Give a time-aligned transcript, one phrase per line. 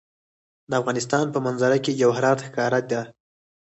[0.69, 3.01] د افغانستان په منظره کې جواهرات ښکاره ده.